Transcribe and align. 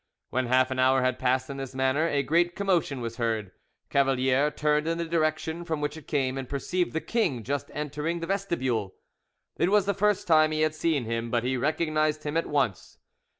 When 0.31 0.47
half 0.47 0.71
an 0.71 0.79
hour 0.79 1.03
had 1.03 1.19
passed 1.19 1.47
in 1.47 1.57
this 1.57 1.75
manner, 1.75 2.07
a 2.07 2.23
great 2.23 2.55
commotion 2.55 3.01
was 3.01 3.17
heard: 3.17 3.51
Cavalier 3.91 4.49
turned 4.49 4.87
in 4.87 4.97
the 4.97 5.05
direction 5.05 5.63
from 5.63 5.79
which 5.79 5.95
it 5.95 6.07
came, 6.07 6.39
and 6.39 6.49
perceived 6.49 6.93
the 6.93 6.99
king 7.01 7.43
just 7.43 7.69
entering 7.71 8.19
the 8.19 8.25
vestibule. 8.25 8.95
It 9.57 9.69
was 9.69 9.85
the 9.85 9.93
first 9.93 10.25
time 10.25 10.51
he 10.51 10.61
had 10.61 10.73
seen 10.73 11.05
him, 11.05 11.29
but 11.29 11.43
he 11.43 11.55
recognized 11.55 12.23
him 12.23 12.35
at 12.35 12.47
once. 12.49 12.97